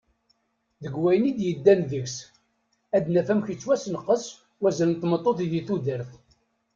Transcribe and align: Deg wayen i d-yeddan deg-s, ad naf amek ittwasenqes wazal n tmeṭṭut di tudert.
Deg 0.83 0.93
wayen 1.01 1.29
i 1.31 1.33
d-yeddan 1.37 1.81
deg-s, 1.91 2.15
ad 2.95 3.05
naf 3.09 3.27
amek 3.33 3.47
ittwasenqes 3.49 4.23
wazal 4.61 4.89
n 4.91 4.95
tmeṭṭut 5.01 5.39
di 5.51 5.61
tudert. 5.67 6.11